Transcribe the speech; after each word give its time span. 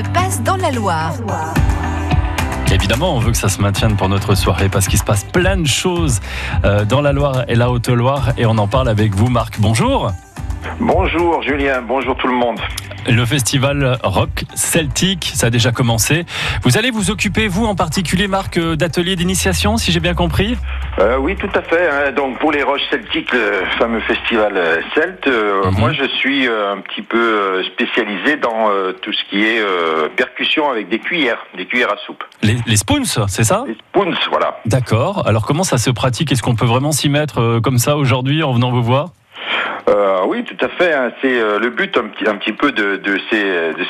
se 0.00 0.08
passe 0.10 0.42
dans 0.42 0.56
la 0.56 0.70
Loire 0.70 1.12
Évidemment, 2.72 3.16
on 3.16 3.18
veut 3.18 3.32
que 3.32 3.36
ça 3.36 3.48
se 3.48 3.60
maintienne 3.60 3.96
pour 3.96 4.08
notre 4.08 4.34
soirée 4.34 4.68
parce 4.68 4.86
qu'il 4.88 4.98
se 4.98 5.04
passe 5.04 5.24
plein 5.24 5.56
de 5.56 5.66
choses 5.66 6.20
euh, 6.64 6.84
dans 6.84 7.02
la 7.02 7.12
Loire 7.12 7.44
et 7.48 7.54
la 7.54 7.70
Haute-Loire 7.70 8.30
et 8.38 8.46
on 8.46 8.56
en 8.56 8.68
parle 8.68 8.88
avec 8.88 9.14
vous, 9.14 9.28
Marc. 9.28 9.58
Bonjour. 9.58 10.12
Bonjour 10.78 11.42
Julien, 11.42 11.82
bonjour 11.82 12.16
tout 12.16 12.28
le 12.28 12.34
monde. 12.34 12.60
Le 13.08 13.24
festival 13.24 13.98
rock 14.02 14.44
celtique, 14.54 15.30
ça 15.34 15.46
a 15.48 15.50
déjà 15.50 15.72
commencé. 15.72 16.26
Vous 16.62 16.76
allez 16.78 16.90
vous 16.90 17.10
occuper, 17.10 17.48
vous 17.48 17.64
en 17.66 17.74
particulier, 17.74 18.28
Marc, 18.28 18.56
euh, 18.58 18.76
d'ateliers 18.76 19.16
d'initiation, 19.16 19.76
si 19.78 19.90
j'ai 19.90 20.00
bien 20.00 20.14
compris 20.14 20.56
euh, 20.98 21.16
Oui, 21.18 21.34
tout 21.36 21.48
à 21.54 21.62
fait. 21.62 21.88
hein. 21.88 22.12
Donc 22.12 22.38
pour 22.38 22.52
les 22.52 22.62
Roches 22.62 22.82
Celtiques, 22.90 23.32
le 23.32 23.62
fameux 23.78 24.00
festival 24.00 24.52
euh, 24.56 24.80
celte, 24.94 25.26
euh, 25.26 25.70
Mhm. 25.70 25.78
moi 25.78 25.92
je 25.92 26.04
suis 26.18 26.46
euh, 26.46 26.72
un 26.74 26.80
petit 26.80 27.02
peu 27.02 27.62
spécialisé 27.64 28.36
dans 28.36 28.68
tout 29.02 29.12
ce 29.12 29.24
qui 29.30 29.42
est 29.44 29.62
percussion 30.16 30.70
avec 30.70 30.88
des 30.88 30.98
cuillères, 30.98 31.38
des 31.56 31.66
cuillères 31.66 31.92
à 31.92 31.96
soupe. 32.06 32.22
les, 32.42 32.56
les 32.66 32.76
spoons, 32.76 33.04
c'est 33.28 33.44
ça? 33.44 33.64
Les 33.66 33.74
spoons, 33.74 34.14
voilà. 34.30 34.58
D'accord. 34.66 35.26
Alors 35.26 35.46
comment 35.46 35.64
ça 35.64 35.78
se 35.78 35.90
pratique? 35.90 36.32
Est-ce 36.32 36.42
qu'on 36.42 36.54
peut 36.56 36.66
vraiment 36.66 36.92
s'y 36.92 37.08
mettre 37.08 37.60
comme 37.60 37.78
ça 37.78 37.96
aujourd'hui 37.96 38.42
en 38.42 38.52
venant 38.52 38.70
vous 38.70 38.82
voir? 38.82 39.08
Euh, 39.88 40.20
oui, 40.26 40.44
tout 40.44 40.64
à 40.64 40.68
fait. 40.68 40.92
hein. 40.94 41.12
C'est 41.22 41.40
euh, 41.40 41.58
le 41.58 41.70
but 41.70 41.96
un 41.96 42.36
petit, 42.36 42.52
peu 42.52 42.72
de, 42.72 42.96
de, 42.96 43.18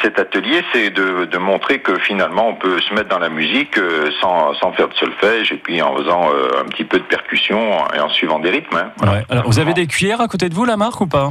cet 0.02 0.18
atelier, 0.18 0.62
c'est 0.72 0.90
de, 0.90 1.38
montrer 1.38 1.80
que 1.80 1.98
finalement 2.00 2.48
on 2.48 2.54
peut 2.54 2.80
se 2.80 2.92
mettre 2.94 3.08
dans 3.08 3.18
la 3.18 3.30
musique 3.30 3.78
euh, 3.78 4.10
sans, 4.20 4.54
faire 4.72 4.88
de 4.88 4.94
solfège 4.94 5.52
et 5.52 5.56
puis 5.56 5.80
en 5.82 5.96
faisant 5.96 6.30
euh, 6.30 6.60
un 6.60 6.64
petit 6.68 6.84
peu 6.84 6.98
de 6.98 7.04
percussion 7.04 7.58
et 7.94 8.00
en 8.00 8.08
suivant 8.10 8.38
des 8.38 8.50
rythmes. 8.50 8.76
hein. 8.76 9.22
Alors, 9.28 9.46
vous 9.46 9.58
avez 9.58 9.72
des 9.72 9.86
cuillères 9.86 10.20
à 10.20 10.28
côté 10.28 10.48
de 10.48 10.54
vous, 10.54 10.64
la 10.64 10.76
Marc, 10.76 11.00
ou 11.00 11.06
pas? 11.06 11.30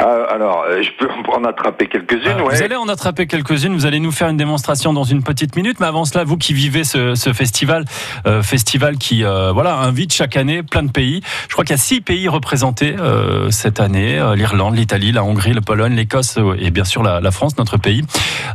Ah, 0.00 0.32
alors, 0.32 0.64
euh, 0.68 0.80
je 0.80 0.90
peux 0.96 1.08
en 1.32 1.44
attraper 1.44 1.88
quelques-unes, 1.88 2.36
Ah, 2.38 2.44
ouais. 2.44 2.54
Vous 2.56 2.62
allez 2.62 2.76
en 2.76 2.88
attraper 2.88 3.26
quelques-unes, 3.26 3.74
vous 3.74 3.84
allez 3.84 3.98
nous 3.98 4.12
faire 4.12 4.28
une 4.28 4.36
démonstration 4.36 4.92
dans 4.92 5.02
une 5.02 5.24
petite 5.24 5.56
minute, 5.56 5.80
mais 5.80 5.86
avant 5.86 6.04
cela, 6.04 6.22
vous 6.22 6.36
qui 6.36 6.52
vivez 6.54 6.84
ce, 6.84 7.16
ce 7.16 7.32
festival, 7.32 7.84
euh, 8.26 8.42
festival 8.42 8.96
qui 8.96 9.24
euh, 9.24 9.50
voilà 9.52 9.74
invite 9.78 10.12
chaque 10.12 10.36
année 10.36 10.62
plein 10.62 10.84
de 10.84 10.92
pays. 10.92 11.20
Je 11.48 11.52
crois 11.52 11.64
qu'il 11.64 11.72
y 11.72 11.74
a 11.74 11.82
six 11.82 12.00
pays 12.00 12.28
représentés 12.28 12.94
euh, 12.98 13.50
cette 13.50 13.80
année 13.80 14.18
euh, 14.18 14.36
l'Irlande, 14.36 14.76
l'Italie, 14.76 15.10
la 15.10 15.24
Hongrie, 15.24 15.52
la 15.52 15.62
Pologne, 15.62 15.94
l'Écosse 15.94 16.38
et 16.58 16.70
bien 16.70 16.84
sûr 16.84 17.02
la, 17.02 17.20
la 17.20 17.30
France, 17.32 17.58
notre 17.58 17.76
pays. 17.76 18.04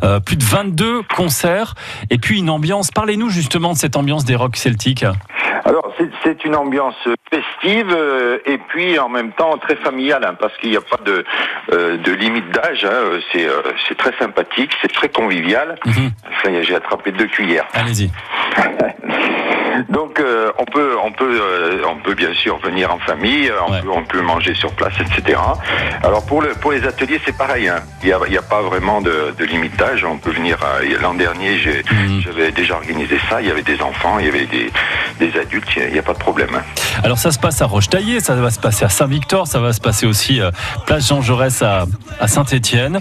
Euh, 0.04 0.22
plus 0.22 0.38
de 0.38 0.44
22 0.46 1.02
concerts 1.16 1.76
et 2.10 2.20
puis 2.20 2.40
une 2.40 2.50
ambiance. 2.50 2.90
Parlez-nous 2.92 3.30
justement 3.30 3.74
de 3.74 3.78
cette 3.78 3.98
ambiance 3.98 4.24
des 4.24 4.36
rock 4.36 4.56
celtiques. 4.56 5.06
C'est- 6.24 6.44
une 6.46 6.56
ambiance 6.58 6.96
festive 7.32 7.88
euh, 7.96 8.38
et 8.46 8.58
puis 8.58 9.00
en 9.00 9.08
même 9.08 9.32
temps 9.32 9.58
très 9.60 9.78
familiale, 9.78 10.26
hein, 10.28 10.36
parce 10.38 10.56
qu'il 10.58 10.72
n'y 10.72 10.76
a 10.78 10.82
pas 10.82 10.98
de, 11.06 11.24
euh, 11.72 11.96
de 11.98 12.12
limite 12.12 12.50
d'âge. 12.52 12.84
hein. 12.86 13.20
C'est 13.32 13.48
euh, 13.48 13.62
c'est 13.88 13.96
très 13.98 14.12
sympathique, 14.20 14.72
c'est 14.82 14.92
très 14.92 15.08
convivial. 15.10 15.76
Est, 16.46 16.64
j'ai 16.64 16.76
attrapé 16.76 17.12
deux 17.12 17.28
cuillères. 17.28 17.66
Allez-y. 17.74 18.10
Donc, 19.90 20.20
euh, 20.20 20.52
on 20.60 20.66
peut, 20.66 20.96
on 21.04 21.12
peut, 21.12 21.40
euh, 21.42 21.82
on 21.88 21.96
peut 21.98 22.14
bien 22.14 22.32
sûr 22.34 22.58
venir 22.60 22.94
en 22.94 23.00
famille, 23.00 23.52
on, 23.68 23.72
Ouais. 23.72 23.82
peut, 23.82 23.90
on 23.90 24.04
peut 24.04 24.22
manger 24.22 24.54
sur 24.54 24.72
place, 24.74 24.94
etc. 25.00 25.40
Alors 26.04 26.24
pour 26.28 26.42
le, 26.44 26.50
pour 26.50 26.72
les 26.74 26.86
ateliers, 26.86 27.20
c'est 27.26 27.36
pareil. 27.36 27.68
hein. 27.70 27.78
Il 28.04 28.08
n'y 28.08 28.14
a, 28.14 28.20
il 28.28 28.34
y 28.34 28.38
a 28.38 28.42
pas 28.44 28.62
vraiment 28.62 29.02
de, 29.02 29.34
de 29.38 29.46
limite 29.46 29.76
d'âge. 29.78 30.04
On 30.06 30.18
peut 30.18 30.30
venir. 30.32 30.58
euh, 30.64 30.98
L'an 31.02 31.16
dernier, 31.16 31.58
j'ai- 31.58 31.84
Mhm. 31.92 32.22
j'avais 32.22 32.52
déjà 32.52 32.76
organisé 32.76 33.18
ça. 33.30 33.42
Il 33.42 33.48
y 33.48 33.52
avait 33.52 33.64
des 33.64 33.82
enfants, 33.82 34.20
il 34.20 34.26
y 34.26 34.30
avait 34.30 34.46
des, 34.46 34.70
des 35.20 35.38
adultes. 35.40 35.68
Il 35.76 35.94
n'y 35.94 36.00
a, 36.00 36.04
pas 36.04 36.14
de 36.14 36.18
problème. 36.20 36.50
hein. 36.56 36.62
Alors 37.04 37.18
ça 37.18 37.32
se 37.32 37.40
passe 37.40 37.62
à 37.62 37.66
Roche-Taillé, 37.66 38.20
ça 38.20 38.36
va 38.36 38.50
se 38.52 38.60
passer 38.60 38.86
à 38.86 38.90
Saint-Victor, 38.90 39.48
ça 39.48 39.60
va 39.60 39.74
se 39.74 39.82
passer 39.82 40.06
aussi 40.06 40.40
euh, 40.42 40.52
place 40.86 41.08
Jean 41.08 41.22
Jaurès 41.22 41.62
à, 41.62 41.86
à 42.20 42.28
Saint-Étienne. 42.28 43.00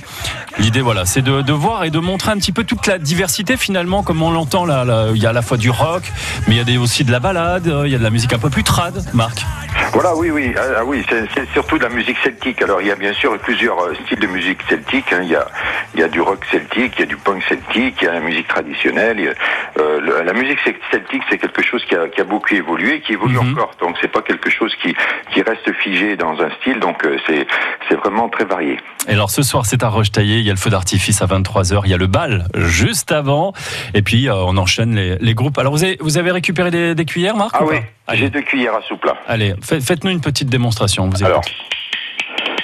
L'idée, 0.59 0.81
voilà, 0.81 1.05
c'est 1.07 1.23
de, 1.23 1.43
de 1.43 1.53
voir 1.53 1.85
et 1.85 1.91
de 1.91 1.99
montrer 1.99 2.31
un 2.33 2.37
petit 2.37 2.53
peu 2.53 2.65
toute 2.65 2.87
la 2.87 2.99
diversité 2.99 3.57
finalement, 3.57 4.03
comme 4.03 4.23
on 4.23 4.31
l'entend 4.31 4.65
là, 4.65 4.85
là. 4.85 5.07
Il 5.15 5.23
y 5.23 5.27
a 5.27 5.31
à 5.31 5.33
la 5.33 5.43
fois 5.43 5.57
du 5.57 5.71
rock, 5.71 6.03
mais 6.47 6.55
il 6.55 6.59
y 6.59 6.61
a 6.61 6.65
des- 6.65 6.79
aussi 6.79 7.05
de 7.05 7.13
la 7.13 7.21
balade, 7.21 7.69
euh, 7.69 7.87
il 7.87 7.93
y 7.93 7.95
a 7.95 7.99
de 7.99 8.03
la 8.03 8.11
musique 8.11 8.33
un 8.33 8.39
peu 8.39 8.51
plus 8.51 8.65
trad, 8.65 9.05
Marc. 9.15 9.45
Voilà, 9.93 10.17
oui, 10.17 10.31
oui, 10.31 10.55
ah, 10.57 10.61
ah 10.79 10.85
oui, 10.87 11.05
c'est 11.09 11.25
c'est 11.35 11.47
surtout 11.53 11.77
de 11.77 11.83
la 11.85 11.91
musique 11.91 12.17
celtique. 12.25 12.63
Alors, 12.63 12.81
il 12.81 12.87
y 12.89 12.91
a 12.91 12.95
bien 12.97 13.13
sûr 13.13 13.37
plusieurs 13.39 13.79
euh, 13.81 13.95
styles 14.07 14.21
de 14.21 14.27
musique 14.27 14.59
celtique. 14.69 15.13
hein. 15.13 15.21
Il, 15.23 15.29
y 15.29 15.37
a, 15.37 15.47
il 15.95 16.01
y 16.01 16.03
a 16.03 16.09
du 16.09 16.21
rock 16.23 16.43
celtique, 16.51 16.95
il 16.97 17.01
y 17.01 17.03
a 17.03 17.07
du 17.07 17.17
punk 17.17 17.43
celtique, 17.47 17.97
il 18.01 18.05
y 18.05 18.09
a 18.09 18.15
la 18.15 18.21
musique 18.21 18.49
traditionnelle. 18.49 19.19
a, 19.21 19.81
euh, 19.81 20.01
le- 20.01 20.23
la 20.25 20.33
musique 20.33 20.59
cel- 20.65 20.77
celtique, 20.91 21.23
c'est 21.29 21.37
quelque 21.37 21.63
chose 21.63 21.85
qui 21.87 21.95
a, 21.95 22.09
qui 22.09 22.21
a 22.23 22.25
beaucoup 22.25 22.55
évolué, 22.55 23.01
qui 23.03 23.13
évolue 23.13 23.37
Mhm. 23.39 23.53
encore. 23.53 23.73
Donc, 23.81 23.97
c'est 24.01 24.11
pas 24.11 24.23
quelque 24.23 24.49
chose 24.49 24.75
qui, 24.83 24.95
qui 25.33 25.43
reste 25.43 25.71
figé 25.83 26.17
dans 26.17 26.41
un 26.41 26.51
style. 26.61 26.81
Donc, 26.81 27.05
euh, 27.05 27.19
c'est 27.27 27.47
c'est 27.89 27.97
vraiment 27.97 28.31
très 28.31 28.45
varié. 28.47 28.79
Et 29.09 29.13
alors 29.13 29.31
ce 29.31 29.43
soir, 29.43 29.67
c'est 29.67 29.83
à 29.83 29.89
Roche-Taillé, 29.89 30.37
il 30.39 30.45
y 30.47 30.51
a 30.51 30.53
le 30.55 30.59
feu 30.59 30.71
d'artifice 30.71 31.21
à 31.21 31.27
23h, 31.27 31.83
il 31.85 31.91
y 31.91 31.95
a 31.95 31.99
le 31.99 32.07
bal 32.07 32.47
juste 32.55 33.11
avant, 33.13 33.53
et 33.95 34.01
puis 34.03 34.29
euh, 34.29 34.35
on 34.37 34.57
enchaîne 34.57 34.95
les, 34.95 35.17
les 35.17 35.35
groupes. 35.35 35.59
Alors 35.59 35.73
vous 35.73 35.83
avez, 35.85 35.97
vous 36.01 36.17
avez 36.19 36.31
récupéré 36.31 36.71
des, 36.71 36.95
des 36.95 37.05
cuillères, 37.05 37.37
Marc 37.37 37.51
Ah 37.59 37.65
ou 37.65 37.69
oui, 37.71 37.77
pas? 37.77 37.83
J'ai 38.13 38.23
Allez, 38.23 38.31
deux 38.31 38.43
cuillères 38.43 38.75
à 38.75 38.83
soupe 38.83 39.05
là. 39.05 39.15
allez 39.27 39.55
fait- 39.63 39.81
faites-nous 39.81 40.11
une 40.11 40.21
petite 40.21 40.49
démonstration. 40.49 41.09
Vous 41.09 41.25
Alors, 41.25 41.41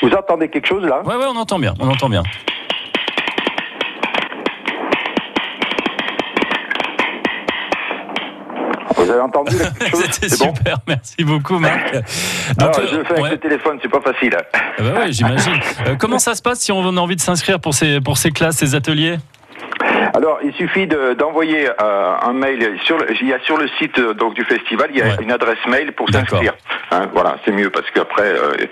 vous 0.03 0.11
entendez 0.11 0.49
quelque 0.49 0.67
chose 0.67 0.85
là? 0.85 1.03
Ouais, 1.05 1.17
ouais, 1.17 1.27
on 1.29 1.37
entend 1.37 1.59
bien, 1.59 1.75
on 1.81 1.89
entend 1.89 2.09
bien. 2.09 2.23
Vous 8.97 9.11
avez 9.11 9.21
entendu 9.21 9.55
C'était 9.93 10.29
C'est 10.29 10.39
bon? 10.45 10.55
super, 10.55 10.79
merci 10.87 11.25
beaucoup, 11.25 11.59
Marc. 11.59 11.93
Donc, 11.93 12.03
Alors, 12.59 12.79
euh, 12.81 12.87
je 12.91 12.97
le 12.97 13.05
fais 13.05 13.13
avec 13.13 13.23
ouais. 13.25 13.31
le 13.31 13.39
téléphone, 13.39 13.79
c'est 13.81 13.89
pas 13.91 14.01
facile. 14.01 14.35
hein. 14.37 14.43
Ah 14.79 14.83
bah 14.83 15.01
ouais, 15.01 15.13
j'imagine. 15.13 15.53
Euh, 15.87 15.97
comment 15.97 16.19
ça 16.19 16.35
se 16.35 16.43
passe 16.43 16.61
si 16.61 16.73
on 16.73 16.83
a 16.85 17.01
envie 17.01 17.17
de 17.17 17.21
s'inscrire 17.21 17.61
pour 17.61 17.75
ces, 17.75 18.01
pour 18.01 18.19
ces 18.19 18.31
classes, 18.33 18.57
ces 18.57 18.75
ateliers? 18.75 19.17
Alors, 20.19 20.39
il 20.45 20.53
suffit 20.55 20.89
de- 20.89 21.15
d'envoyer 21.15 21.69
euh, 21.81 22.13
un 22.21 22.33
mail. 22.33 22.77
Sur 22.85 22.99
le, 22.99 23.07
il 23.21 23.29
y 23.29 23.33
a 23.33 23.39
sur 23.41 23.57
le 23.57 23.69
site 23.79 23.97
euh, 24.01 24.15
donc 24.15 24.35
du 24.35 24.43
festival, 24.45 24.89
il 24.93 24.99
y 24.99 25.03
a 25.03 25.07
Ouais. 25.07 25.17
une 25.23 25.31
adresse 25.31 25.65
mail 25.69 25.93
pour 25.93 26.11
s'inscrire. 26.11 26.55
Hein, 26.91 27.09
voilà, 27.15 27.37
c'est 27.45 27.53
mieux 27.53 27.71
parce 27.71 27.89
qu'après, 27.93 28.25
euh, 28.25 28.67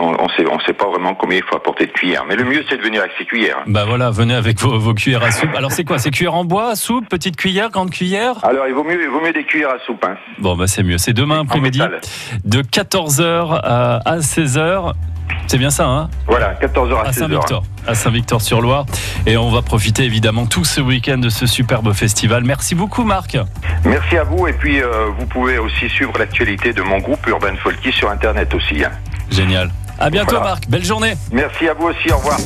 on, 0.00 0.16
on 0.18 0.28
sait, 0.30 0.46
on 0.50 0.58
sait 0.60 0.72
pas 0.72 0.86
vraiment 0.86 1.14
combien 1.14 1.36
il 1.38 1.44
faut 1.44 1.56
apporter 1.56 1.84
de 1.84 1.92
cuillères. 1.92 2.24
Mais 2.26 2.36
le 2.36 2.44
mieux, 2.44 2.64
c'est 2.70 2.78
de 2.78 2.82
venir 2.82 3.02
avec 3.02 3.12
ses 3.18 3.26
cuillères. 3.26 3.58
Bah 3.66 3.84
voilà, 3.86 4.10
venez 4.10 4.34
avec 4.34 4.58
vos, 4.60 4.78
vos 4.78 4.94
cuillères 4.94 5.22
à 5.24 5.30
soupe. 5.30 5.50
Alors 5.54 5.72
c'est 5.72 5.84
quoi? 5.84 5.98
C'est 5.98 6.10
cuillère 6.10 6.34
en 6.34 6.44
bois, 6.46 6.74
soupe, 6.74 7.06
petite 7.06 7.36
cuillère, 7.36 7.68
grande 7.68 7.90
cuillère? 7.90 8.36
Alors, 8.42 8.66
il 8.66 8.72
vaut 8.72 8.84
mieux, 8.84 8.98
il 9.02 9.08
vaut 9.10 9.20
mieux 9.20 9.32
des 9.34 9.44
cuillères 9.44 9.74
à 9.74 9.78
soupe. 9.84 10.02
Hein. 10.08 10.16
Bon 10.38 10.56
bah 10.56 10.66
c'est 10.68 10.82
mieux. 10.82 10.96
C'est 10.96 11.12
demain 11.12 11.40
après-midi 11.42 11.82
de 12.46 12.62
14h 12.62 13.60
à, 13.62 14.00
à 14.08 14.16
16h. 14.20 14.92
C'est 15.46 15.58
bien 15.58 15.70
ça, 15.70 15.86
hein 15.86 16.08
Voilà, 16.26 16.54
14h 16.54 16.94
à, 16.96 17.00
À 17.02 17.10
16h. 17.10 17.14
Saint-Victor, 17.18 17.62
à 17.86 17.94
Saint-Victor-sur-Loire. 17.94 18.86
Et 19.26 19.36
on 19.36 19.50
va 19.50 19.62
profiter 19.62 20.04
évidemment 20.04 20.46
tout 20.46 20.64
ce 20.64 20.80
week-end 20.80 21.18
de 21.18 21.28
ce 21.28 21.46
superbe 21.46 21.92
festival. 21.92 22.44
Merci 22.44 22.74
beaucoup, 22.74 23.04
Marc. 23.04 23.36
Merci 23.84 24.16
à 24.16 24.24
vous. 24.24 24.46
Et 24.46 24.52
puis, 24.52 24.80
euh, 24.82 25.06
vous 25.18 25.26
pouvez 25.26 25.58
aussi 25.58 25.88
suivre 25.88 26.12
l'actualité 26.18 26.72
de 26.72 26.82
mon 26.82 26.98
groupe 26.98 27.26
Urban 27.26 27.54
Folky 27.62 27.92
sur 27.92 28.10
Internet 28.10 28.54
aussi. 28.54 28.82
hein. 28.84 28.90
Génial. 29.30 29.70
À 29.98 30.10
bientôt, 30.10 30.30
Voilà. 30.36 30.44
Marc. 30.52 30.68
Belle 30.68 30.84
journée. 30.84 31.14
Merci 31.32 31.68
à 31.68 31.74
vous 31.74 31.86
aussi. 31.88 32.10
Au 32.12 32.16
revoir. 32.16 32.38